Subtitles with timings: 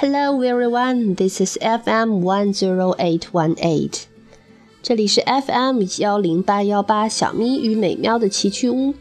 [0.00, 4.04] Hello everyone, this is FM one zero eight one eight.
[4.82, 8.94] 这里是 FM 幺零八幺八小咪与美妙的奇趣屋。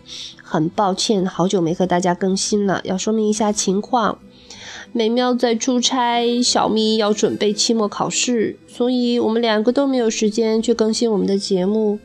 [0.44, 4.20] 很抱歉，好久没和大家更新了，要说明一下情况。
[4.92, 12.00] 美妙在出差，小咪要准备期末考试，所以我们两个都没有时间去更新我们的节目。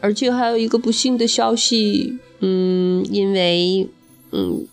[0.00, 3.88] 而且还有一个不幸的消息，嗯，因为，
[4.30, 4.68] 嗯，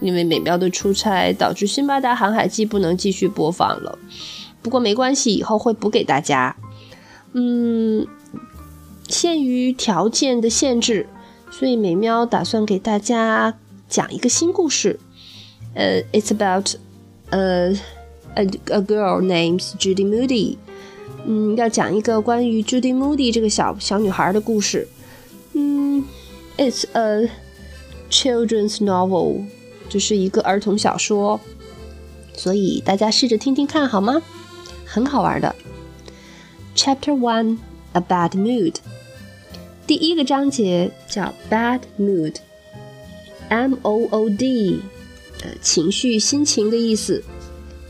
[0.00, 3.98] 因为美妙的出差，导致《辛巴达航海记》不能继续播放了。
[4.62, 6.56] 不过没关系，以后会补给大家。
[7.32, 8.06] 嗯，
[9.08, 11.06] 限于条件的限制，
[11.50, 13.54] 所以美喵打算给大家
[13.88, 14.98] 讲一个新故事。
[15.74, 16.74] 呃，It's about
[17.30, 17.74] a
[18.34, 20.56] a a girl named Judy Moody。
[21.26, 24.88] 嗯，要讲一个关于 Judy Moody 这个小小女孩的故事。
[25.52, 26.04] 嗯
[26.56, 27.30] ，It's a
[28.10, 29.44] children's novel，
[29.95, 31.39] 就是一个儿童小说。
[32.33, 34.21] 所以大家试着听听看好吗？
[34.85, 35.55] 很好玩的。
[36.75, 37.57] Chapter One:
[37.93, 38.75] A Bad Mood。
[39.85, 44.81] 第一个章节叫 Bad Mood，M O O D，
[45.43, 47.23] 呃，情绪、心情的意思。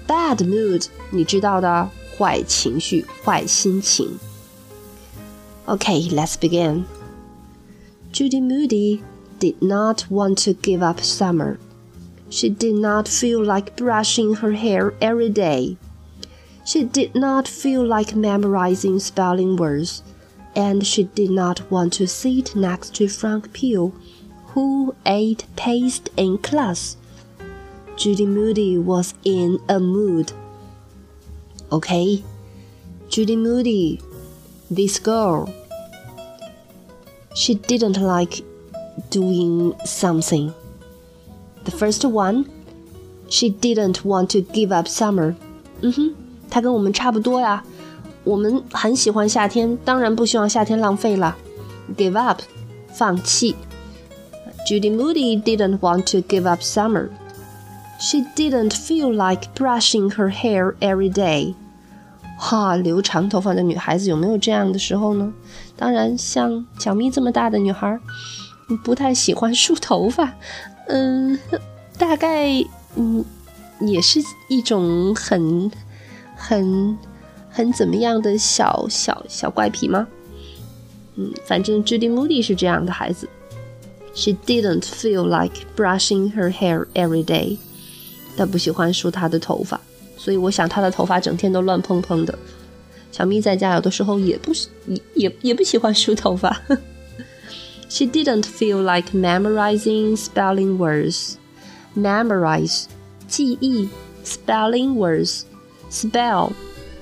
[0.08, 4.20] Bad mood，你知道的，坏情绪、坏心情。
[5.68, 6.84] Okay, let's begin.
[8.12, 9.02] Judy Moody
[9.40, 11.58] did not want to give up summer.
[12.29, 15.77] She did not feel like brushing her hair every day.
[16.65, 20.03] She did not feel like memorizing spelling words,
[20.57, 23.95] and she did not want to sit next to Frank Peel,
[24.49, 26.97] who ate paste in class.
[27.97, 30.33] Judy Moody was in a mood.
[31.71, 32.25] Okay,
[33.09, 34.01] Judy Moody,
[34.71, 35.53] this girl,
[37.35, 38.41] she didn't like
[39.11, 40.53] doing something.
[41.67, 42.47] The first one,
[43.29, 45.35] she didn't want to give up summer.
[45.81, 46.15] 嗯哼，
[46.49, 47.63] 她跟我们差不多呀。
[48.25, 51.37] 我们很喜欢夏天，当然不希望夏天浪费了。
[51.97, 52.41] Give up，
[52.93, 53.55] 放弃。
[54.69, 57.09] Judy Moody didn't want to give up summer.
[58.01, 61.55] She didn't feel like brushing her hair every day.
[62.39, 65.33] 哈，留长头发的女孩子有没有这样的时候呢？
[65.77, 67.99] 当然，像小咪这么大的女孩，
[68.85, 70.35] 不太喜欢梳头发。
[70.87, 71.39] 嗯，
[71.99, 72.49] 大概
[72.97, 73.25] 嗯，
[73.81, 75.71] 也是一种很。
[76.39, 76.99] 很
[77.51, 80.07] 很怎么样的小小小怪癖吗？
[81.15, 83.27] 嗯，反正 Judy Moody 是这样的孩子。
[84.15, 87.57] She didn't feel like brushing her hair every day。
[88.37, 89.81] 她不喜欢梳她的头发，
[90.19, 92.39] 所以我想她的头发整天都乱蓬蓬的。
[93.11, 94.53] 小咪在家有的时候也不
[94.87, 96.61] 也也也不喜欢梳头发。
[97.90, 101.36] She didn't feel like memorizing spelling words.
[101.96, 102.86] Memorize
[103.28, 103.90] 记忆
[104.24, 105.42] spelling words
[105.92, 106.54] spell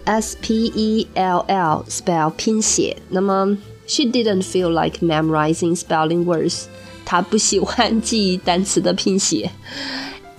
[0.05, 2.97] s p e l l spell 拼写。
[3.09, 6.63] 那么 she didn't feel like memorizing spelling words，
[7.05, 9.51] 她不喜欢记单词的拼写。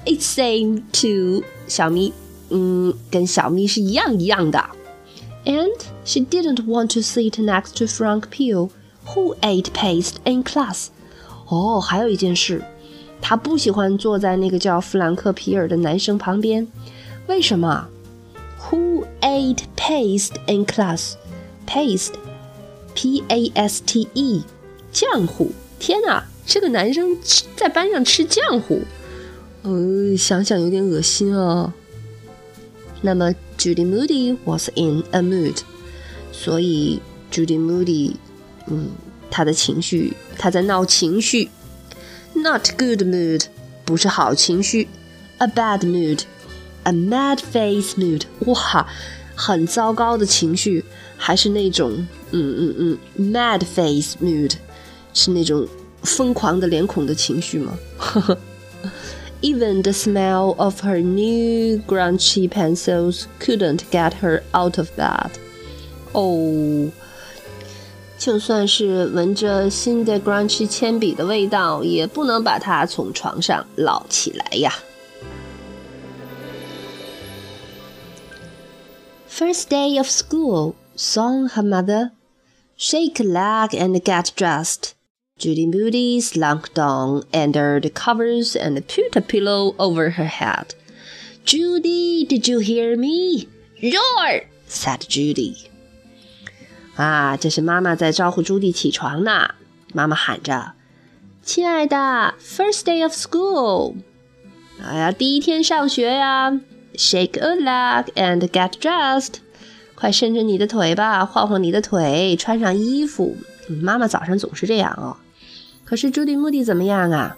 [0.04, 2.12] It seemed to 小咪，
[2.48, 4.64] 嗯，跟小咪是一样一样的。
[5.44, 8.70] And she didn't want to sit next to Frank Peel,
[9.05, 10.87] Who ate paste in class.
[11.47, 12.63] 哦，还有一件事，
[13.21, 16.67] 他不喜欢坐在那个叫弗兰克皮尔的男生旁边。
[17.27, 17.87] 为什么
[18.59, 21.13] ？who ate paste in class?
[21.67, 22.13] Paste,
[22.93, 24.43] P A S T E，
[24.93, 25.51] 浆糊。
[25.79, 27.17] 天哪，这个男生
[27.55, 28.81] 在班上吃浆糊，
[29.63, 31.73] 呃，想想有点恶心啊。
[33.01, 35.57] 那么 Judy Moody was in a mood，
[36.31, 37.01] 所以
[37.31, 38.15] Judy Moody，
[38.66, 38.90] 嗯，
[39.30, 41.50] 他的情绪，他在闹情绪。
[42.34, 43.44] Not good mood，
[43.84, 44.88] 不是好情绪。
[45.38, 48.86] A bad mood。a mad face mood，哇，
[49.34, 50.82] 很糟糕的情绪，
[51.16, 54.52] 还是那种，嗯嗯嗯，mad face mood，
[55.12, 55.68] 是那种
[56.02, 57.78] 疯狂的脸孔的情绪吗？
[59.42, 65.30] Even the smell of her new grungy pencils couldn't get her out of bed.
[66.12, 66.90] 哦，
[68.18, 74.74] 就算是闻着新的 grungy 铅笔的味道，也不能把她从床上捞起来呀。
[79.30, 82.10] First day of school, song her mother.
[82.76, 84.92] Shake a leg and get dressed.
[85.38, 90.74] Judy Moody slunk down under the covers and put a pillow over her head.
[91.46, 93.48] Judy, did you hear me?
[93.82, 94.42] Roar!
[94.66, 95.70] said Judy.
[96.96, 99.54] 啊，这是妈妈在招呼朱迪起床呢。
[99.92, 100.74] 妈妈喊着：“
[101.42, 103.94] 亲爱的，First day of school。”
[104.82, 106.60] 哎呀，第一天上学呀。
[106.94, 109.36] Shake a leg and get dressed.
[109.94, 113.36] 快伸伸你的腿吧，晃晃你的腿，穿上衣服。
[113.68, 115.16] 妈妈早上总是这样哦。
[115.84, 117.36] 可是朱迪穆迪怎么样啊？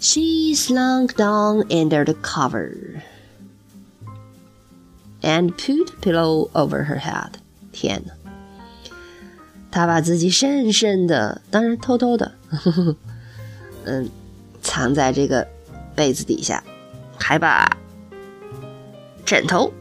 [0.00, 3.00] She slunk down under the cover
[5.22, 7.32] and put pillow over her head.
[7.73, 8.13] 天哪！
[9.69, 12.95] 她把自己深深的，当然偷偷的，呵呵
[13.85, 14.09] 嗯，
[14.61, 15.45] 藏在这个
[15.95, 16.63] 被子底下。
[17.19, 17.77] 还把
[19.25, 19.71] 枕头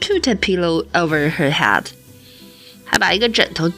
[0.00, 1.84] put a pillow over her head，
[2.84, 3.70] 还把一个枕头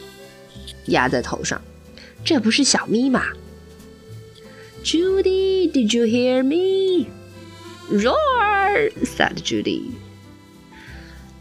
[0.87, 1.61] 压在头上，
[2.25, 3.25] 这不是小咪吗
[4.85, 7.09] ？Judy, did you hear me?
[7.91, 8.93] Roar!
[9.05, 9.91] said Judy.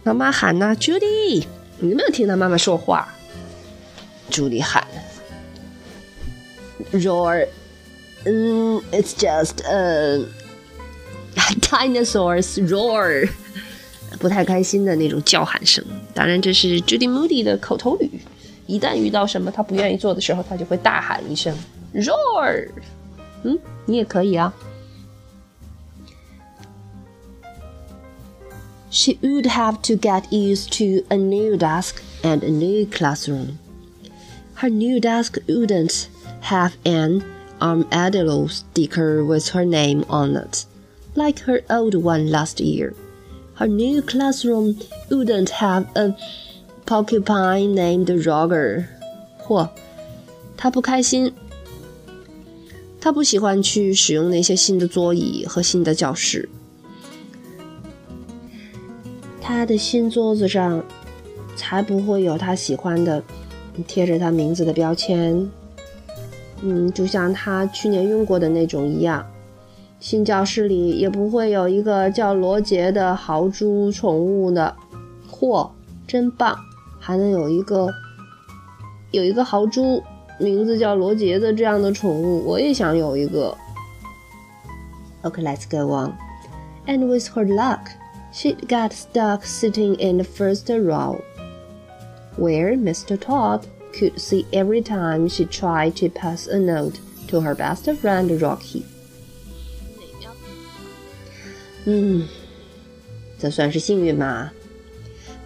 [0.03, 1.45] 妈妈喊呐，Judy，
[1.79, 3.07] 你有没有听到妈妈说话
[4.29, 4.85] 朱莉喊
[6.91, 7.47] ，Roar，
[8.25, 10.25] 嗯，It's just a。
[11.61, 13.29] Dinosaurs roar，
[14.19, 15.83] 不太开心的那种叫喊声。
[16.13, 18.09] 当然，这是 Judy Moody 的口头语。
[18.65, 21.55] 一旦遇到什么他不愿意做的时候，他就会大喊一声
[21.93, 22.67] roar。
[23.43, 24.53] 嗯，你也可以啊。
[28.98, 33.58] She would have to get used to a new desk and a new classroom.
[34.54, 36.08] Her new desk wouldn't
[36.42, 37.24] have an
[37.60, 40.64] armadillo sticker with her name on it
[41.16, 42.94] like her old one last year.
[43.54, 44.76] Her new classroom
[45.10, 46.16] wouldn't have a
[46.86, 48.86] porcupine named Roger.
[49.46, 49.68] 嚯，
[50.56, 51.32] 他不开心。
[53.00, 56.48] 他不喜欢去使用那些新的桌椅和新的教室。
[59.51, 60.81] 他的新桌子上
[61.55, 63.21] 才不会有他喜欢的
[63.87, 65.49] 贴着他名字的标签。
[66.61, 69.25] 嗯，就像他去年用过的那种一样。
[69.99, 74.75] 新教室里也不会有一个叫罗杰的豪猪宠物的，
[75.29, 75.67] 嚯，
[76.05, 76.55] 真棒！
[76.99, 77.89] 还能有一个
[79.09, 80.03] 有一个豪猪，
[80.39, 83.57] 名字叫罗杰的这样的宠物，我也想有一个。
[85.23, 86.13] Okay, let's go on.
[86.85, 87.79] And with her luck,
[88.32, 91.22] she got stuck sitting in the first row,
[92.36, 93.16] where Mr.
[93.18, 96.98] Todd could see every time she tried to pass a note
[97.28, 98.82] to her best friend Rocky.
[101.86, 102.26] 嗯，
[103.38, 104.50] 这算是幸运吗？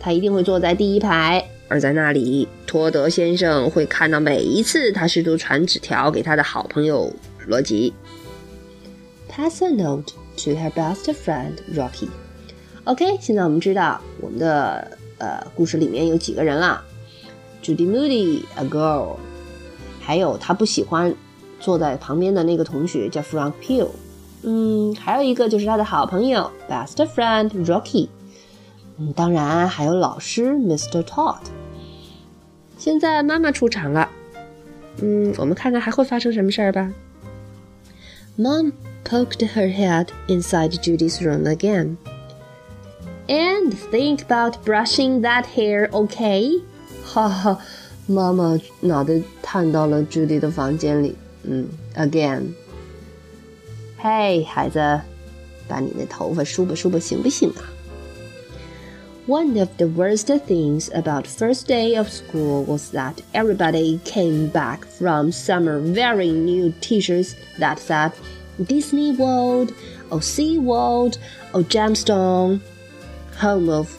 [0.01, 7.13] 他一定会坐在第一排，而在那里，托德先生会看到每一次他试图传纸条给他的好朋友
[7.47, 7.93] 罗吉。
[9.29, 12.09] Pass a note to her best friend Rocky.
[12.86, 16.84] OK，现在我们知道我们的呃故事里面有几个人了
[17.64, 19.16] ：Judy Moody, a girl，
[20.02, 21.16] 还有他不喜欢
[21.62, 23.88] 坐在旁边的那个同学叫 Frank Peel。
[24.42, 28.10] 嗯，还有一个就是他的好朋友，best friend Rocky。
[28.98, 31.02] 嗯，当然还有老师 Mr.
[31.04, 31.38] Todd。
[32.78, 34.10] 现在妈妈出场了。
[35.02, 36.92] 嗯，我们看看还会发生什么事儿吧。
[38.38, 38.74] Mom
[39.06, 41.96] poked her head inside Judy's room again.
[43.28, 46.62] And think about brushing that hair, okay?
[47.06, 47.60] 哈哈，
[48.06, 51.16] 妈妈脑袋探到了朱莉的房间里。
[51.44, 52.54] 嗯，again。
[53.98, 55.02] 嘿，孩子，
[55.68, 57.64] 把你那头发梳吧梳吧，行不行啊
[59.26, 65.32] ？One of the worst things about first day of school was that everybody came back from
[65.32, 68.12] summer wearing new T-shirts that said
[68.60, 69.72] Disney World,
[70.10, 71.18] or Sea World,
[71.54, 72.60] or Jamestown
[73.38, 73.98] home of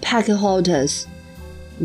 [0.00, 1.06] Pocahontas.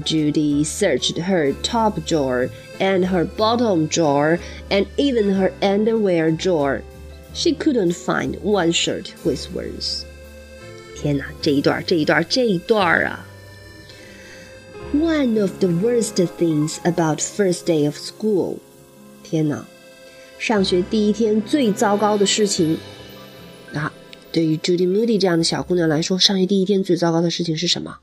[0.03, 6.81] Judy searched her top drawer and her bottom drawer and even her underwear drawer.
[7.33, 10.05] She couldn't find one shirt with words.
[10.95, 13.25] 天哪，这一段，这一段，这一段啊
[14.93, 18.60] ！One of the worst things about first day of school.
[19.24, 19.65] 天哪，
[20.38, 22.77] 上学第一天最糟糕的事情
[24.31, 28.00] 对于 Judy Moody 这样的小姑娘来说，上学第一天最糟糕的事情是什么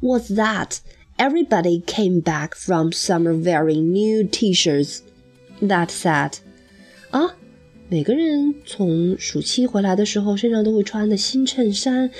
[0.00, 0.78] ？What's that?
[1.16, 5.00] Everybody came back from summer wearing new T-shirts.
[5.60, 6.32] That said，
[7.10, 7.36] 啊，
[7.88, 12.10] 每个人从暑期回来的时候身上都会穿的新衬衫，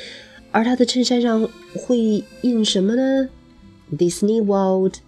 [0.52, 3.28] 而他的衬衫上会印什么呢
[3.90, 4.98] ？Disney World,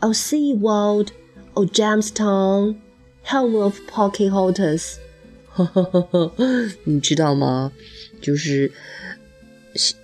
[0.00, 1.10] or Sea World,
[1.54, 2.76] or Jamestown,
[3.24, 4.96] home of Pocahontas.
[6.84, 7.72] 你知道吗？
[8.20, 8.72] 就是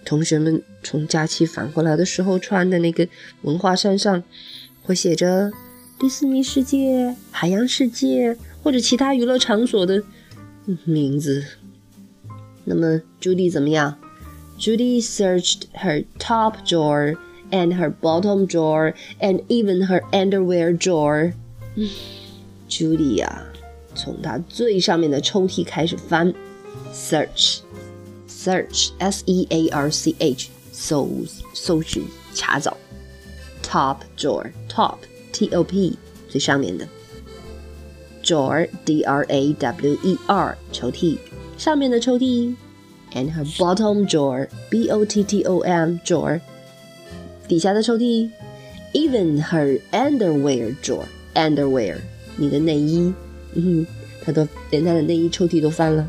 [0.04, 3.08] 同学们从假期返回来的时候穿的那个
[3.42, 4.22] 文化衫上，
[4.82, 5.52] 会写着
[5.98, 8.36] 迪士尼世界、海洋世界。
[8.62, 10.00] 或者其他娱乐场所的
[10.84, 11.44] 名字。
[12.64, 13.98] 那么 Judy 怎么样
[14.56, 17.16] ？Judy searched her top drawer
[17.50, 21.32] and her bottom drawer and even her underwear drawer。
[22.68, 23.51] Judy 呀，
[23.95, 26.33] 从她最上面的抽屉开始翻，
[26.93, 31.09] search，search，s e a r c h，搜
[31.53, 32.77] 搜寻查找，
[33.63, 35.97] top drawer，top，t o p，
[36.29, 36.87] 最上面的，
[38.23, 41.17] drawer，d r a w e r，抽屉。
[41.57, 42.55] 上面的抽屉，
[43.13, 46.39] and her bottom drawer, b o t t o m drawer，
[47.47, 48.29] 底下的抽屉，
[48.93, 51.95] even her underwear drawer, underwear，
[52.35, 53.11] 你的内衣，
[53.53, 53.85] 嗯，
[54.21, 56.07] 她都连她的内衣抽屉都翻了。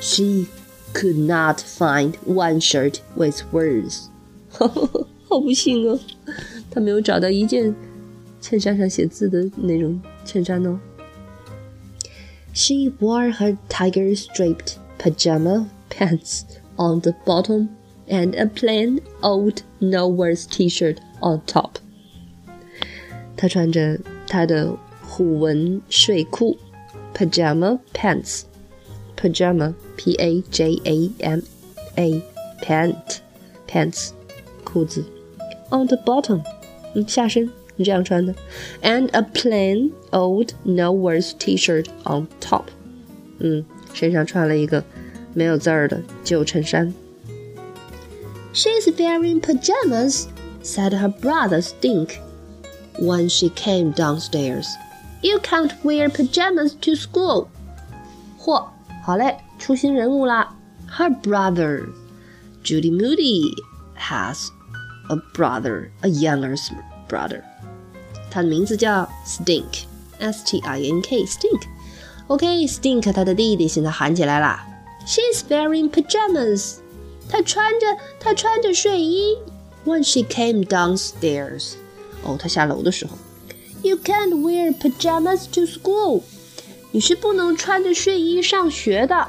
[0.00, 0.46] She
[0.92, 4.06] could not find one shirt with words，
[4.50, 5.98] 好不幸哦，
[6.70, 7.74] 她没有找到一件
[8.40, 10.78] 衬衫上写字的那种衬衫哦。
[12.54, 16.42] She wore her tiger striped pajama pants
[16.76, 17.68] on the bottom
[18.08, 21.72] and a plain old no words t-shirt on top.
[23.36, 24.74] 她穿着她的
[25.10, 26.56] 虎纹睡裤，
[27.14, 31.40] pajama pants。pajama p a j a m
[31.94, 32.22] a
[32.62, 33.18] pant
[33.66, 34.10] pants
[34.62, 35.02] 裤子，
[35.70, 36.42] on the bottom
[36.94, 37.46] 嗯下身
[37.78, 38.34] 是这样穿的，
[38.82, 42.64] and a plain old no words T-shirt on top，
[43.38, 44.84] 嗯，身上穿了一个
[45.32, 46.92] 没有字儿的旧衬衫。
[48.52, 50.26] She's wearing pajamas,
[50.62, 52.18] said her brother Stink
[52.98, 54.66] when she came downstairs.
[55.22, 57.48] You can't wear pajamas to school.
[58.38, 58.66] 嚯，
[59.04, 60.54] 好嘞，出新人物啦！
[60.90, 61.86] Her brother,
[62.62, 63.50] Judy Moody,
[63.98, 64.48] has
[65.08, 66.56] a brother, a younger
[67.08, 67.42] brother.
[68.30, 74.64] 他的名字叫 Stink，S T I N K，Stink。OK，Stink，他的弟弟现在喊起来啦，
[75.06, 76.76] She's wearing pajamas。
[77.28, 77.86] 她穿着
[78.20, 79.36] 她穿着睡衣。
[79.84, 81.74] When she came downstairs，
[82.22, 83.16] 哦，她下楼的时候
[83.82, 86.22] ，You can't wear pajamas to school。
[86.92, 89.28] 你是不能穿着睡衣上学的。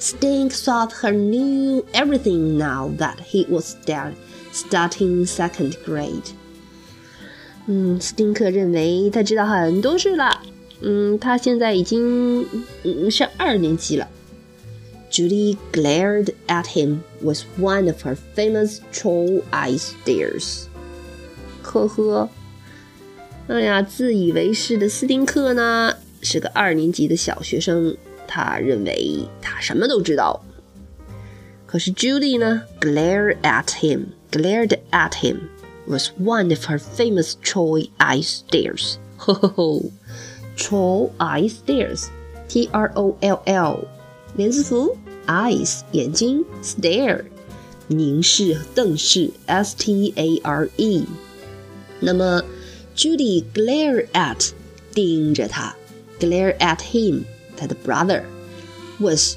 [0.00, 4.14] Stink thought her knew everything now that he was dead,
[4.52, 6.32] starting second grade.
[7.66, 10.42] 嗯，斯汀克认为他知道很多事了。
[10.80, 12.44] 嗯，他现在已经
[12.82, 14.08] 嗯上二年级了。
[15.12, 20.64] Judy glared at him with one of her famous troll eye stares。
[21.62, 22.28] 呵呵，
[23.48, 27.96] 哎呀，自以为是的斯汀克呢，是个二年级的小学生，
[28.26, 30.44] 他认为他什么都知道。
[31.66, 38.96] 可是 Judy 呢，glared at him，glared at him。was one of her famous Troy eye stares.
[39.18, 39.90] Ho ho ho!
[40.56, 42.06] Troll eye stares.
[42.48, 43.84] T R O L L，
[44.36, 44.96] 连字符，
[45.26, 47.24] eyes 眼睛，stare
[47.88, 51.04] 凝视、瞪视，S T A R E。
[52.00, 52.42] 那么
[52.96, 54.50] ，Judy glare at
[54.94, 55.74] 盯着他，
[56.20, 57.22] glare at him
[57.56, 58.22] 他的 brother
[58.98, 59.36] was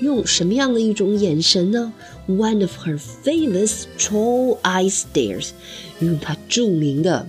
[0.00, 1.92] 用什么样的一种眼神呢？
[2.28, 5.50] One of her famous troll eye stares，
[5.98, 7.26] 用她着名的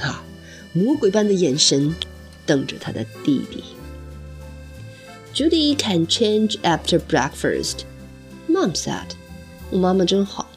[0.00, 0.24] 啊
[0.72, 1.94] 魔鬼般的眼神
[2.46, 3.64] 瞪着她的弟弟。
[5.34, 7.80] Judy can change after breakfast,
[8.48, 9.10] Mom said.
[9.70, 10.48] 我妈妈真好。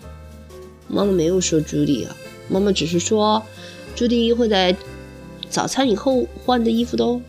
[0.88, 2.16] 妈妈没有说 Judy 啊，
[2.48, 3.44] 妈妈只是说
[3.98, 4.76] Judy 会在
[5.50, 7.22] 早餐以后换的衣服的哦。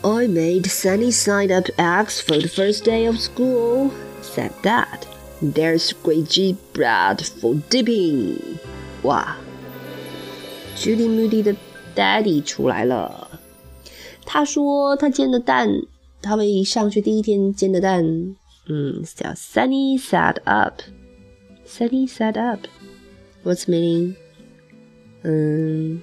[0.00, 3.90] I made sunny side up eggs for the first day of school,
[4.22, 5.00] said Dad.
[5.42, 8.36] There's squidgy bread for dipping.
[9.02, 9.36] 哇，
[10.76, 11.54] Judy Moody 的
[11.94, 13.28] Daddy 出来了。
[14.24, 15.68] 他说他煎的蛋，
[16.22, 18.04] 他为上学第一天煎的蛋，
[18.68, 20.80] 嗯，叫 sunny side up。
[21.73, 22.67] Sunny side up。
[23.43, 24.15] What's meaning？
[25.23, 26.01] 嗯，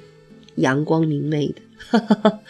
[0.57, 1.63] 阳光明媚的。
[1.79, 2.41] 哈哈哈。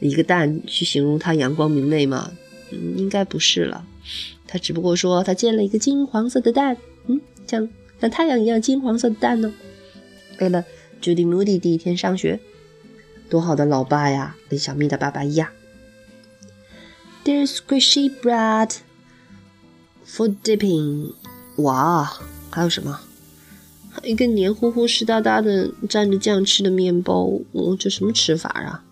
[0.00, 2.32] 一个蛋去形容它阳光明媚吗？
[2.70, 3.86] 嗯，应该不是了。
[4.46, 7.68] 他只不过说他煎了一个金黄色的蛋，嗯，像
[8.00, 9.52] 像太阳一样金黄色的蛋呢。
[10.38, 10.64] 为了
[11.00, 12.38] Judy Moody 第一天上学，
[13.30, 15.48] 多好的老爸呀，跟小蜜的爸爸一样。
[17.24, 18.76] There's squishy bread
[20.06, 21.14] for dipping。
[21.56, 22.20] 哇，
[22.56, 22.98] 还有什么？
[24.02, 28.82] 一个黏糊糊、湿哒哒的蘸着酱吃的面包，哦，这什么吃法啊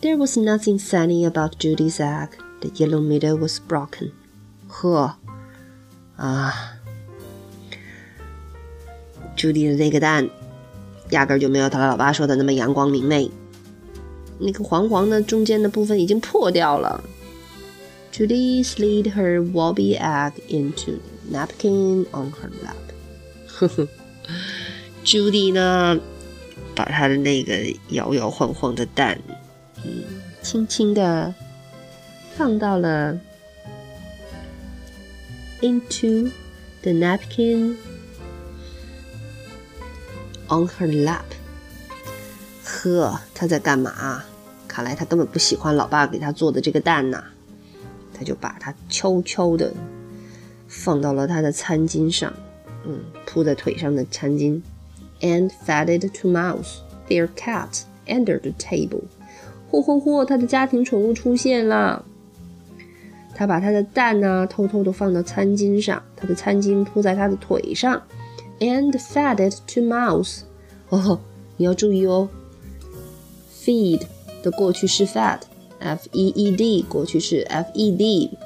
[0.00, 2.30] ？There was nothing sunny about Judy's egg.
[2.60, 4.12] The yellow middle was broken.
[4.68, 5.16] 呵，
[6.16, 6.78] 啊
[9.36, 10.30] ，Judy 的那个蛋，
[11.10, 13.30] 压根就没有他老爸说的那么阳光明媚。
[14.38, 17.04] 那个黄黄的中间的部分已经破掉了。
[18.14, 22.76] Judy slid her wobbly egg into the napkin on her lap.
[23.46, 23.88] 呵呵
[25.04, 25.98] ，Judy 呢，
[26.74, 27.54] 把她的那个
[27.90, 29.18] 摇摇晃晃的蛋，
[29.84, 30.04] 嗯，
[30.42, 31.34] 轻轻的
[32.36, 33.18] 放到了
[35.60, 36.30] into
[36.82, 37.76] the napkin
[40.48, 41.24] on her lap.
[42.64, 44.22] 呵，她在干嘛？
[44.68, 47.24] 看来她根本不喜欢老爸给她做的这个蛋呐。
[48.18, 49.72] 他就把它悄悄的
[50.68, 52.32] 放到了他的餐巾上，
[52.86, 54.60] 嗯，铺在腿上的餐巾
[55.20, 56.76] ，and fed it to Mouse,
[57.08, 59.02] their cat, under the table。
[59.70, 62.04] 嚯嚯嚯，他的家庭宠物出现了。
[63.34, 68.02] 他把他的蛋呢偷偷地放到餐巾上，他的餐巾铺在他的腿上
[68.60, 70.40] ，and fed it to Mouse。
[70.88, 71.20] 哦，
[71.56, 72.28] 你要注意哦
[73.52, 74.02] ，feed
[74.42, 75.40] 的过去式 fed。
[75.80, 78.36] f e e d 过去式 f e d。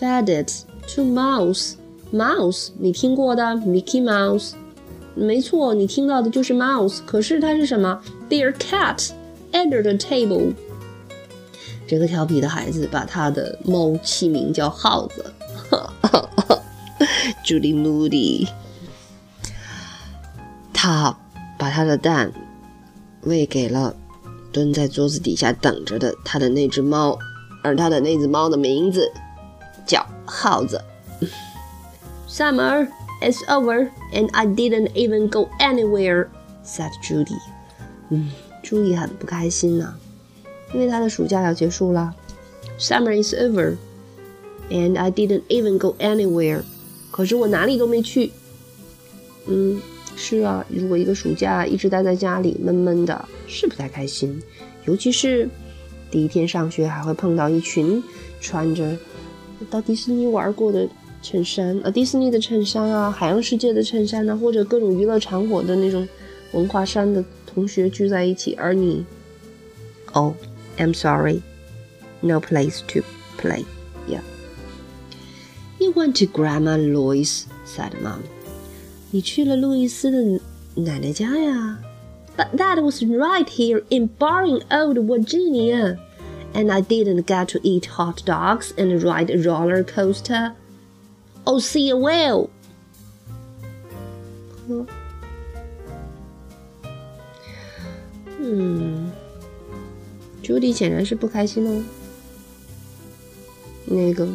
[0.00, 0.50] Fed it
[0.98, 1.74] to mouse.
[2.12, 4.54] Mouse 你听过的 Mickey Mouse，
[5.14, 6.98] 没错，你听到的就是 mouse。
[7.06, 9.10] 可是它是什么？Their cat
[9.52, 10.54] under the table。
[11.86, 15.24] 这个调皮的孩子把他的猫起名叫耗子。
[17.46, 18.48] Judy Moody，
[20.72, 21.16] 他
[21.56, 22.32] 把他的蛋
[23.22, 23.94] 喂给了。
[24.50, 27.18] 蹲在桌子底下等着的他的那只猫，
[27.62, 29.12] 而他的那只猫的名字
[30.28, 30.80] 耗子。
[32.28, 32.86] Summer
[33.22, 36.28] is over and I didn't even go anywhere,"
[36.64, 37.38] said Judy.
[38.10, 38.30] 嗯，
[38.62, 39.94] 朱莉很不开心呢，
[40.72, 42.14] 因为她的暑假要结束了。
[42.78, 43.76] Summer is over
[44.70, 46.62] and I didn't even go anywhere.
[47.10, 48.32] 可是我哪里都没去。
[49.46, 49.80] 嗯。
[50.20, 54.42] 是啊，如果一个暑假一直待在家里闷闷的，是不太开心。
[54.84, 55.48] 尤其是
[56.10, 58.02] 第一天上学，还会碰到一群
[58.40, 58.96] 穿着
[59.69, 60.87] 到迪士尼玩过的
[61.21, 66.07] 衬衫，呃，迪士尼的衬衫啊，海洋世界的衬衫啊，或者各种娱乐场所的那种
[66.51, 69.05] 文化衫的同学聚在一起，而你，
[70.13, 70.33] Oh,
[70.77, 71.41] I'm sorry,
[72.21, 73.01] no place to
[73.39, 73.63] play.
[74.07, 74.21] Yeah.
[75.79, 78.19] You went to Grandma Lois, said Mom.
[79.11, 80.41] 你去了路易斯的
[80.75, 81.79] 奶奶家呀？
[82.35, 85.97] But that was right here in boring old Virginia,
[86.53, 90.53] and I didn't get to eat hot dogs and ride a roller coaster.
[91.45, 92.49] Oh, see you well.
[98.39, 99.11] 嗯，
[100.41, 101.83] 朱迪显然是不开心哦。
[103.85, 104.27] 那个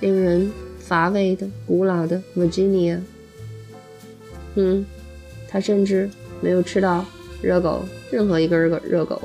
[0.00, 3.00] 令人乏味的、古老的 Virginia。
[4.54, 4.84] 嗯，
[5.48, 7.04] 他甚至没有吃到
[7.42, 9.20] 热狗，任何一根个热狗，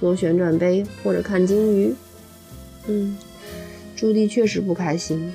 [0.00, 1.94] 坐旋转杯或者看鲸鱼。
[2.86, 3.16] 嗯，
[3.96, 5.32] 朱迪确实不开心。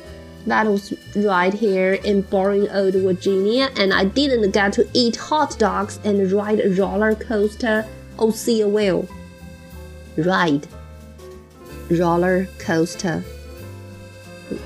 [0.47, 5.57] That was right here in boring old Virginia, and I didn't get to eat hot
[5.57, 7.85] dogs and ride a roller coaster.
[8.17, 9.05] Oh, see you will.
[10.17, 10.63] Ride
[11.89, 13.21] roller coaster.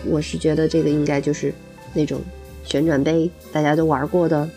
[0.05, 1.53] 我是觉得这个应该就是
[1.93, 2.21] 那种
[2.63, 4.49] 旋转杯大家都玩过的，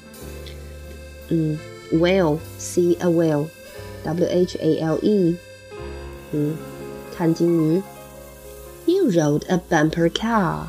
[1.28, 1.58] 嗯，
[1.92, 3.06] whale，see a
[4.04, 5.36] whale，w h a l e，
[6.32, 6.56] 嗯，
[7.14, 7.82] 看鲸鱼。
[8.86, 10.66] You rode a bumper car，said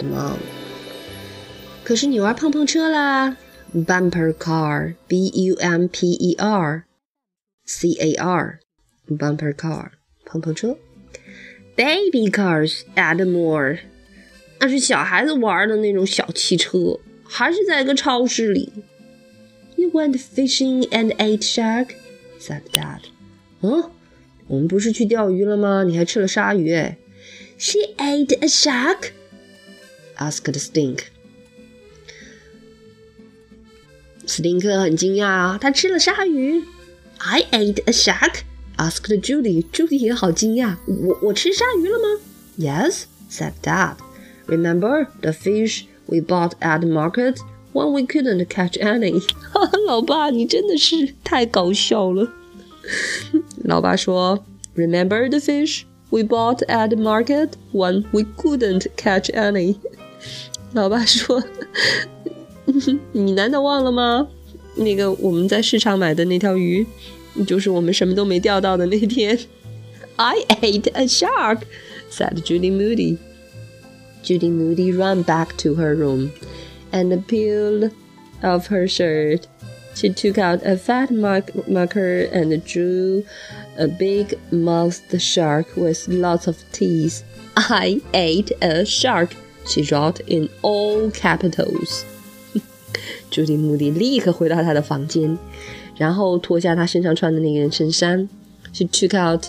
[0.00, 0.38] mom。
[1.84, 3.36] 可是你玩碰碰车啦，
[3.74, 9.90] bumper car，b u m p e r，c a r，bumper car，
[10.24, 10.76] 碰碰车。
[11.76, 13.78] Baby cars add more。
[14.60, 18.72] 那是小孩子玩的那种小汽车，还是在一个超市里。
[19.76, 21.94] You went fishing and ate shark,"
[22.40, 23.00] said Dad.
[23.62, 23.90] 嗯，
[24.46, 25.84] 我们不是去钓鱼了吗？
[25.84, 26.98] 你还吃了鲨鱼哎。
[27.58, 29.10] She ate a shark?
[30.16, 31.00] asked Stink.
[34.26, 36.62] 斯汀克很惊讶啊，他吃了鲨鱼。
[37.18, 38.42] I ate a shark?
[38.76, 39.64] asked Judy.
[39.70, 42.20] Judy 也好惊讶，我我吃鲨鱼了吗？
[42.58, 43.96] Yes, said Dad.
[44.46, 47.38] Remember the fish we bought at the market
[47.72, 49.22] when we couldn't catch any？
[49.86, 52.30] 老爸，你真的是太搞笑了。
[53.64, 54.44] 老爸说，
[54.76, 59.76] Remember the fish we bought at the market when we couldn't catch any？
[60.72, 61.42] 老爸说，
[63.12, 64.28] 你难道忘了吗？
[64.76, 66.86] 那个我们在市场买的那条鱼，
[67.46, 69.38] 就是我们什么都没钓到的那天。
[70.16, 71.60] I ate a shark,"
[72.10, 73.18] said Judy Moody.
[74.22, 76.30] Judy Moody ran back to her room
[76.92, 77.90] and peeled
[78.42, 79.46] off her shirt.
[79.94, 83.24] She took out a fat mark marker and drew
[83.78, 87.22] a big mouthed shark with lots of teeth.
[87.56, 89.34] I ate a shark,
[89.66, 92.04] she wrote in all capitals.
[93.30, 95.38] 朱迪·穆迪立刻回到他的房间，
[95.96, 98.28] 然后脱下他身上穿的那件衬衫。
[98.72, 99.46] She took out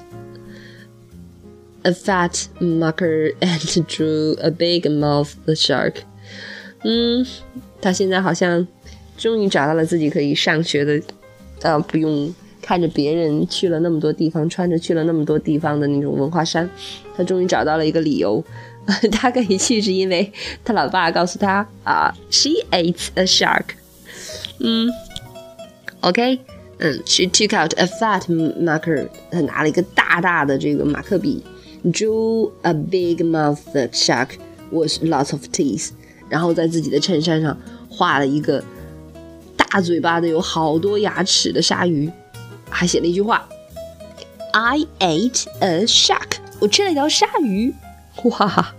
[1.84, 6.04] a fat marker and drew a big mouthed shark.
[6.85, 7.27] 嗯，
[7.81, 8.67] 他现在好像
[9.17, 11.01] 终于找到了自己可以上学的，
[11.63, 16.69] 呃，不用看着别人去了那么多地方，穿着去了那么多地方的那种文化衫。
[17.17, 18.43] 他终于找到了一个理由，
[19.11, 20.33] 他可以去是因为
[20.65, 23.65] 他老爸告诉他啊，She ate a shark。
[24.61, 24.89] 嗯
[26.01, 26.39] ，OK，
[26.79, 31.43] 嗯，She took out a fat marker，他拿了一个大大的这个马克笔
[31.87, 34.29] ，drew a big mouthed shark
[34.71, 35.91] with lots of teeth。
[36.30, 37.58] 然后在自己的衬衫上
[37.90, 38.64] 画了一个
[39.56, 42.12] 大嘴巴的、有好多牙齿的鲨鱼，
[42.70, 43.44] 还写了一句话：“
[44.52, 47.74] I ate a shark。”我吃了一条鲨鱼，
[48.24, 48.74] 哇，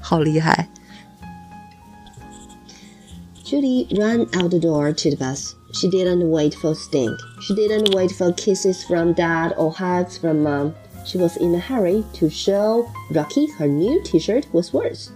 [0.00, 0.68] 好厉害！
[3.44, 5.52] Judy ran out the door to the bus.
[5.72, 7.16] She didn't wait for Stink.
[7.40, 10.72] She didn't wait for kisses from Dad or hugs from Mom.
[11.04, 15.10] She was in a hurry to show Rocky her new T-shirt was worse.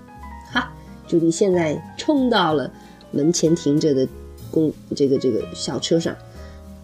[1.14, 2.72] 朱迪现在冲到了
[3.12, 4.08] 门前停着的
[4.50, 6.16] 公这个这个小车上，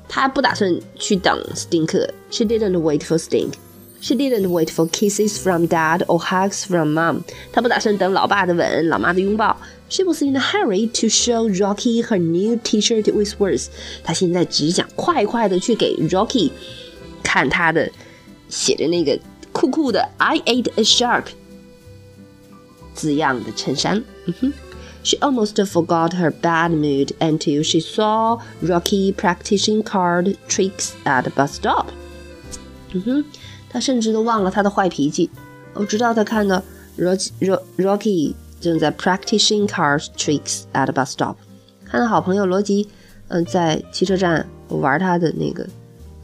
[0.08, 2.08] 他不打算去等 Stink。
[2.30, 3.54] She didn't wait for Stink.
[4.00, 7.24] She didn't wait for kisses from dad or hugs from mom.
[7.52, 9.58] 她不打算等老爸的吻、老妈的拥抱。
[9.90, 13.66] She was in a hurry to show Rocky her new T-shirt with words.
[14.04, 16.52] 她现在只想快快的去给 Rocky
[17.24, 17.90] 看他的
[18.48, 19.20] 写着那个
[19.52, 21.24] 酷酷的 "I ate a shark"
[22.94, 24.04] 字样的衬衫。
[24.30, 24.54] 嗯哼。
[25.02, 31.54] She almost forgot her bad mood until she saw Rocky practicing card tricks at the bus
[31.54, 31.86] stop.
[32.92, 33.26] 嗯哼，
[33.70, 35.30] 她甚至都忘了她的坏脾气。
[35.74, 36.62] 我直到她看到
[36.98, 37.32] Rocky
[37.78, 41.36] Rocky 正在 practicing card tricks at the bus stop，
[41.86, 42.90] 看到好朋友罗吉，
[43.30, 45.66] 嗯，在汽车站玩他的那个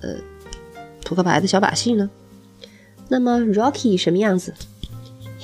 [0.02, 0.16] 呃
[1.06, 2.10] 扑克牌的小把戏呢。
[3.08, 4.54] 那么 Rocky 什么样子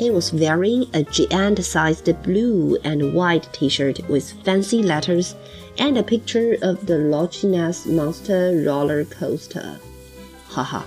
[0.01, 5.35] ？he was wearing a giant-sized blue and white T-shirt with fancy letters
[5.77, 9.63] and a picture of the Loch Ness Monster roller coaster.
[10.49, 10.83] 哈哈，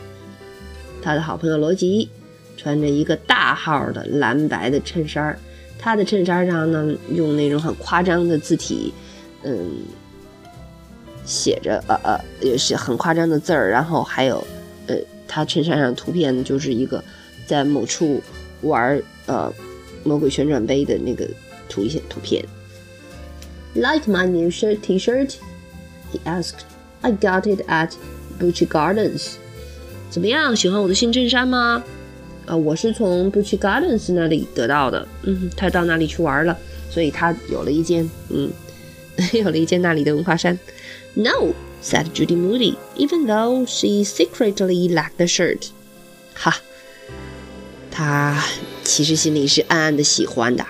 [1.01, 2.09] 他的好朋友罗吉
[2.57, 5.39] 穿着一个大号的蓝白的衬衫，
[5.79, 8.93] 他的衬衫上呢用那种很夸张的字体，
[9.45, 9.71] 嗯，
[11.25, 14.45] 写着呃呃也是很夸张的字儿，然后还有
[14.89, 14.97] 呃
[15.29, 17.03] 他衬衫上图片就是一个
[17.47, 18.21] 在某处。
[18.65, 19.53] 玩呃
[20.03, 21.29] 魔鬼旋转杯的那个
[21.69, 22.45] 图片图片。
[23.75, 25.37] Like my new shirt T-shirt?
[26.13, 26.61] He asked.
[27.01, 27.93] I got it at
[28.39, 29.33] Busch Gardens.
[30.11, 30.55] 怎么样？
[30.55, 31.83] 喜欢我的新衬衫吗？
[32.47, 35.07] 啊，我是从 Busch Gardens 那里得到的。
[35.23, 36.57] 嗯，他到那里去玩了，
[36.91, 38.51] 所以他有了一件，嗯，
[39.33, 40.59] 有了一件那里的文化衫。
[41.15, 45.71] No, said Judy Moody, even though she secretly liked the shirt.
[46.35, 46.55] Ha.
[47.94, 48.44] 他
[48.84, 50.66] 其实心里是暗暗的喜欢的。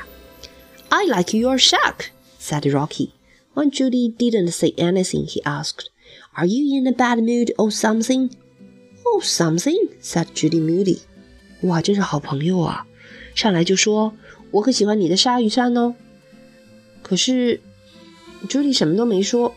[0.89, 2.07] I like your shark,
[2.39, 3.09] said Rocky.
[3.53, 5.87] When Judy didn't say anything, he asked,
[6.33, 8.31] Are you in a bad mood or something?
[9.05, 10.99] Oh, something, said Judy Moody.
[11.61, 12.85] 哇，真是好朋友啊！
[13.35, 14.13] 上来就说
[14.51, 15.95] 我可喜欢你的鲨鱼衫哦。
[17.01, 17.59] 可是
[18.47, 19.53] Judy 什么都没说。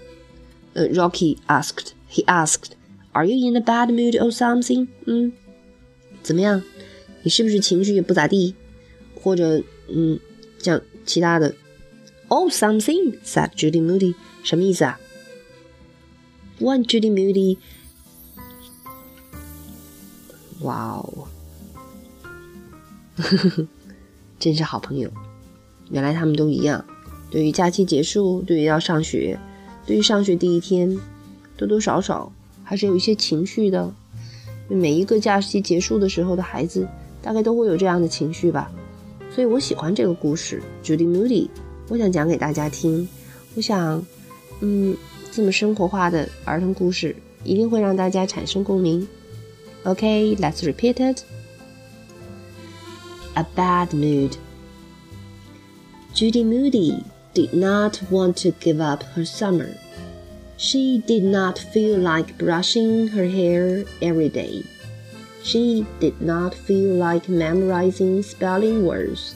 [0.74, 2.72] 呃，Rocky asked, he asked,
[3.12, 4.88] Are you in a bad mood or something?
[5.06, 5.32] 嗯，
[6.22, 6.62] 怎么样？
[7.23, 8.55] 你是不是情绪也不咋地？
[9.19, 10.19] 或者，嗯，
[10.59, 11.55] 像其他的
[12.29, 14.99] ？Oh, something said Judy Moody，什么意思啊
[16.59, 17.57] ？One Judy Moody，
[20.61, 21.27] 哇哦，
[24.39, 25.11] 真是好朋友。
[25.89, 26.85] 原来他们都一样，
[27.31, 29.39] 对于假期结束，对于要上学，
[29.85, 30.97] 对于上学第一天，
[31.57, 32.31] 多多少少
[32.63, 33.93] 还是有一些情绪的。
[34.69, 36.87] 每一个假期结束的时候的孩子。
[37.26, 38.70] 大概都会有这样的情绪吧，
[39.34, 41.48] 所以我喜欢这个故事，Judy Moody，
[41.88, 43.08] 我想讲给大家听。
[43.54, 44.04] 我想，
[44.60, 44.96] 嗯，
[45.30, 49.06] 这么生活化的儿童故事一定会让大家产生共鸣。
[49.84, 51.22] OK，let's repeat it.
[53.34, 54.32] A bad mood.
[56.14, 57.02] Judy Moody
[57.34, 59.68] did not want to give up her summer.
[60.58, 64.64] She did not feel like brushing her hair every day.
[65.47, 69.33] She did not feel like memorizing spelling words,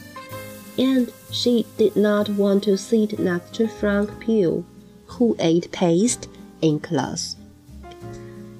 [0.76, 4.62] and she did not want to sit next to Frank Peel,
[5.06, 6.28] who ate paste
[6.60, 7.36] in class.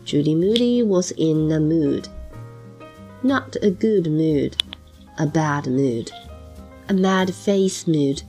[0.06, 2.08] Judy Moody was in a mood.
[3.22, 4.56] Not a good mood,
[5.18, 6.10] a bad mood,
[6.88, 8.22] a mad face mood.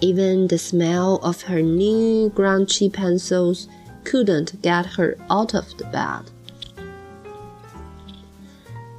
[0.00, 3.68] Even the smell of her new grungy pencils
[4.02, 6.24] couldn't get her out of the bed.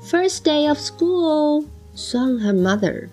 [0.07, 3.09] First day of school, sang her mother.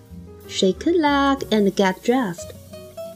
[0.49, 2.51] Shake a leg and get dressed.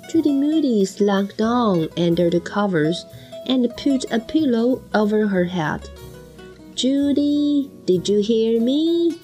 [0.09, 3.05] Judy Moody slunk down under the covers
[3.47, 5.89] and put a pillow over her head.
[6.73, 9.19] Judy, did you hear me?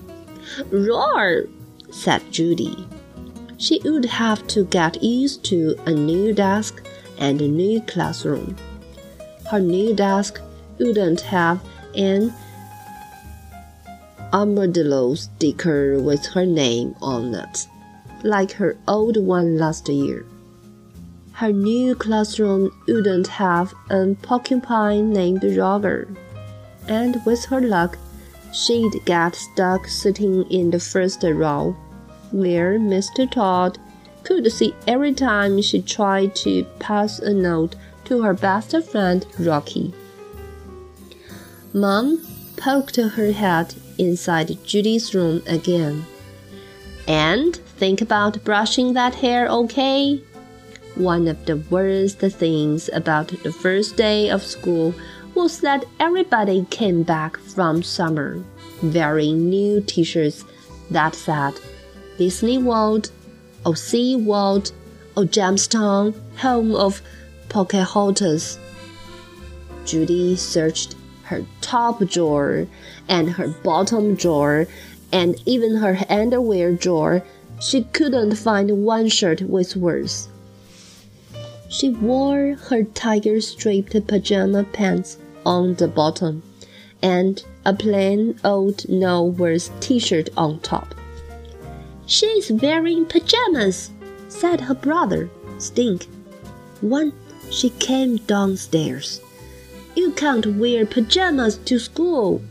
[0.70, 1.46] Roar,
[1.90, 2.88] said Judy.
[3.58, 6.84] She would have to get used to a new desk
[7.18, 8.58] and a new classroom.
[9.50, 10.42] Her new desk
[10.78, 11.62] wouldn't have
[11.96, 12.34] an
[14.34, 17.68] armadillo sticker with her name on it,
[18.24, 20.26] like her old one last year.
[21.34, 26.08] Her new classroom wouldn't have a porcupine named Roger,
[26.88, 27.98] and with her luck,
[28.54, 31.76] she'd get stuck sitting in the first row,
[32.32, 33.30] where Mr.
[33.30, 33.80] Todd
[34.24, 39.94] could see every time she tried to pass a note to her best friend Rocky.
[41.74, 42.20] Mom
[42.58, 46.06] poked her head inside Judy's room again.
[47.08, 50.22] And think about brushing that hair, okay?
[50.96, 54.94] One of the worst things about the first day of school
[55.36, 58.44] was that everybody came back from summer
[58.82, 60.44] wearing new t shirts
[60.90, 61.54] that said
[62.18, 63.12] Disney World,
[63.66, 64.72] or Sea World,
[65.16, 67.02] or Jamestown, home of
[67.50, 68.60] Pocahontas.
[69.86, 70.96] Judy searched
[71.32, 72.68] her top drawer
[73.08, 74.68] and her bottom drawer
[75.14, 77.24] and even her underwear drawer,
[77.62, 80.28] she couldn't find one shirt with words.
[81.70, 86.44] She wore her tiger striped pajama pants on the bottom
[87.02, 90.94] and a plain old no words t shirt on top.
[92.06, 93.92] She's wearing pajamas,
[94.28, 96.08] said her brother, Stink.
[96.82, 97.14] When
[97.50, 99.22] she came downstairs.
[99.96, 102.42] You can't wear pajamas to school.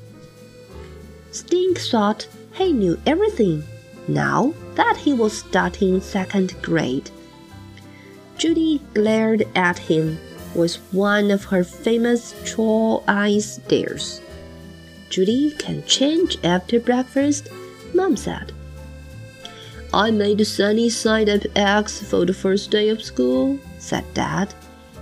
[1.31, 3.65] Stink thought he knew everything
[4.09, 7.11] now that he was starting second grade.
[8.37, 10.19] Judy glared at him
[10.55, 14.21] with one of her famous troll eye stares.
[15.11, 17.49] Judy can change after breakfast,
[17.95, 18.53] Mom said.
[19.93, 24.55] I made sunny side up eggs for the first day of school, said Dad.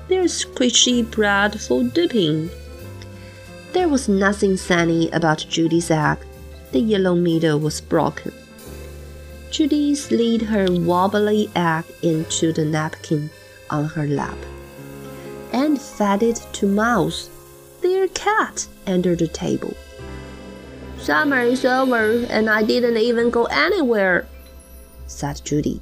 [0.08, 2.48] There's squishy bread for dipping.
[3.72, 6.18] There was nothing sunny about Judy's egg.
[6.72, 8.32] The yellow middle was broken.
[9.50, 13.28] Judy slid her wobbly egg into the napkin
[13.68, 14.38] on her lap
[15.52, 17.30] and fed it to Mouse,
[17.82, 19.74] their cat, under the table.
[20.98, 24.26] Summer is over and I didn't even go anywhere,
[25.06, 25.80] said Judy.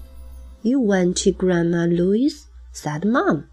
[0.62, 3.48] You went to Grandma Louise, said Mom.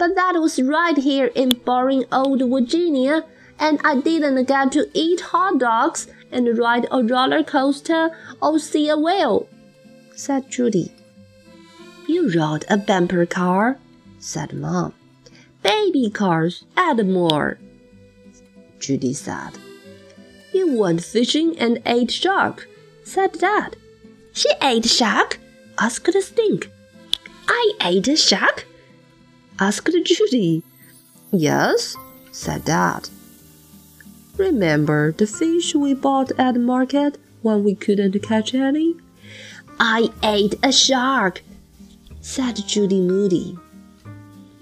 [0.00, 3.26] But that was right here in boring old Virginia,
[3.58, 8.08] and I didn't get to eat hot dogs and ride a roller coaster
[8.40, 9.46] or see a whale,
[10.16, 10.90] said Judy.
[12.08, 13.76] You rode a bumper car,
[14.18, 14.94] said Mom.
[15.62, 17.58] Baby cars, add more,
[18.78, 19.58] Judy said.
[20.54, 22.66] You went fishing and ate shark,
[23.04, 23.76] said Dad.
[24.32, 25.38] She ate shark?
[25.78, 26.70] asked the Stink.
[27.46, 28.64] I ate a shark?
[29.60, 30.62] Asked Judy.
[31.30, 31.94] Yes,
[32.32, 33.10] said Dad.
[34.38, 38.96] Remember the fish we bought at the market when we couldn't catch any?
[39.78, 41.42] I ate a shark,
[42.22, 43.58] said Judy Moody.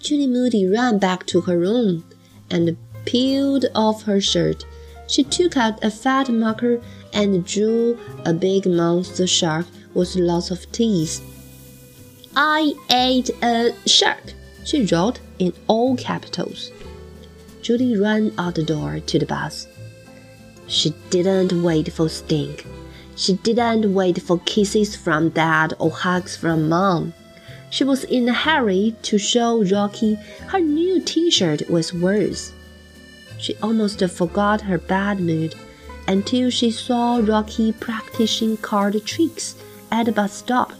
[0.00, 2.04] Judy Moody ran back to her room
[2.50, 4.64] and peeled off her shirt.
[5.06, 6.80] She took out a fat marker
[7.12, 11.22] and drew a big monster shark with lots of teeth.
[12.36, 14.34] I ate a shark,
[14.68, 16.70] she wrote in all capitals.
[17.62, 19.66] Judy ran out the door to the bus.
[20.66, 22.66] She didn't wait for Stink.
[23.16, 27.14] She didn't wait for kisses from Dad or hugs from Mom.
[27.70, 30.16] She was in a hurry to show Rocky
[30.48, 32.52] her new t shirt with words.
[33.38, 35.54] She almost forgot her bad mood
[36.06, 39.56] until she saw Rocky practicing card tricks
[39.90, 40.72] at the bus stop.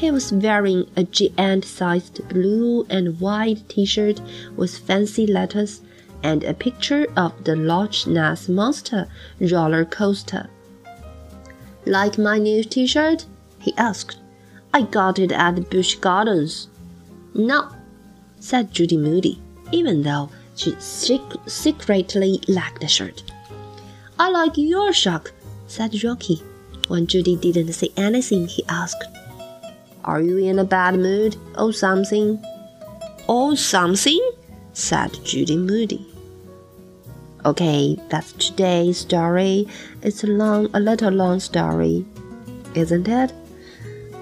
[0.00, 4.18] He was wearing a giant sized blue and white t shirt
[4.56, 5.82] with fancy letters
[6.22, 9.08] and a picture of the Loch Ness Monster
[9.38, 10.48] roller coaster.
[11.84, 13.26] Like my new t shirt?
[13.58, 14.16] he asked.
[14.72, 16.68] I got it at Busch Gardens.
[17.34, 17.68] No,
[18.38, 19.38] said Judy Moody,
[19.70, 23.22] even though she secretly liked the shirt.
[24.18, 25.32] I like your sock,
[25.66, 26.42] said Rocky.
[26.88, 29.04] When Judy didn't say anything, he asked,
[30.03, 32.39] Are you in a bad mood or something?
[33.27, 34.19] Or something?
[34.73, 36.05] said Judy Moody.
[37.45, 39.67] Okay, that's today's story.
[40.01, 42.05] It's a long, a little long story,
[42.73, 43.31] isn't it?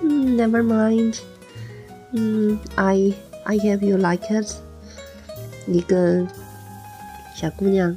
[0.04, 1.22] Mm, never mind.
[2.14, 3.16] Mm, I
[3.46, 4.54] I hope you like it.
[5.68, 6.28] 一个
[7.34, 7.96] 小姑娘，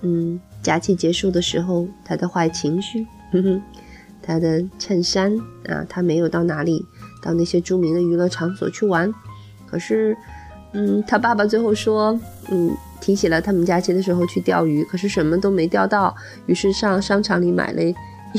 [0.00, 3.62] 嗯，假期结束的时候，她的坏情绪，哼哼，
[4.22, 6.84] 她的衬衫啊，她没有到哪里，
[7.23, 9.13] 到那些著名的娱乐场所去玩，
[9.65, 10.15] 可是，
[10.73, 12.19] 嗯，他爸爸最后说，
[12.51, 12.75] 嗯。
[13.03, 17.81] 提起了他们假期的时候去钓鱼，可是什么都没钓到，于是上商场里买了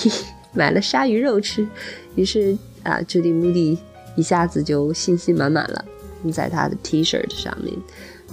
[0.57, 1.69] 买了鲨鱼肉吃。
[2.15, 3.79] 于是啊，朱迪·穆迪
[4.17, 5.85] 一下子就信心满满了，
[6.33, 7.75] 在他的 T-shirt 上面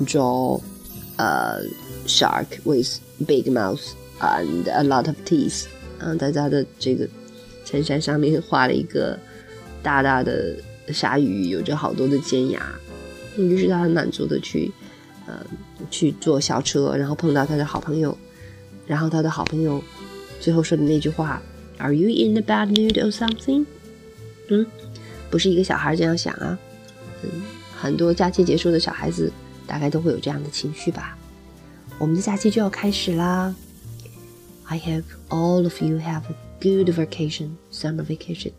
[0.06, 0.58] draw
[1.18, 1.60] 呃
[2.08, 3.82] shark with big mouth
[4.22, 5.66] and a lot of teeth。
[6.00, 7.06] 嗯，在他的这个
[7.66, 9.20] 衬衫上面画了一个
[9.84, 10.56] 大大的
[10.88, 12.62] 鲨鱼，有着好多的尖牙。
[13.38, 14.72] 于是他很满足的去。
[15.28, 15.40] 呃，
[15.92, 18.18] 去坐校车，然后碰到他的好朋友，
[18.88, 19.82] 然后他的好朋友
[20.42, 21.40] 最后说的那句话
[21.78, 23.66] ：“Are you in a bad mood or something？”
[24.50, 24.66] 嗯，
[25.30, 26.58] 不是一个小孩这样想啊，
[27.22, 27.30] 嗯，
[27.80, 29.32] 很多假期结束的小孩子
[29.68, 31.16] 大概都会有这样的情绪吧。
[32.00, 33.56] 我们的假期就要开始啦
[34.66, 38.54] ！I hope all of you have a good vacation, summer vacation.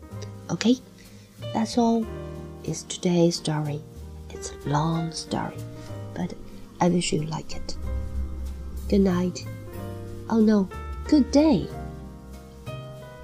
[0.47, 0.77] Okay,
[1.53, 2.05] That's all
[2.63, 3.81] It's today's story.
[4.29, 5.57] It's a long story,
[6.13, 6.33] but
[6.79, 7.75] I wish you like it.
[8.89, 9.45] Good night.
[10.29, 10.69] Oh no,
[11.07, 11.67] good day.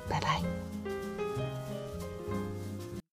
[0.09, 0.43] Bye bye.